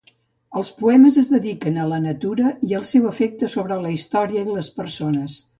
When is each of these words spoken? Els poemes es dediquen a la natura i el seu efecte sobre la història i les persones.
Els 0.61 0.71
poemes 0.77 1.19
es 1.23 1.29
dediquen 1.33 1.77
a 1.83 1.85
la 1.91 2.01
natura 2.07 2.55
i 2.71 2.73
el 2.79 2.89
seu 2.95 3.07
efecte 3.13 3.53
sobre 3.59 3.81
la 3.87 3.95
història 4.01 4.47
i 4.49 4.59
les 4.61 4.73
persones. 4.83 5.41